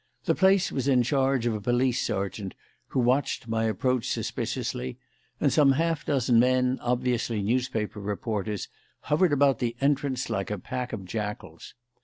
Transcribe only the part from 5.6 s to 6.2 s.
half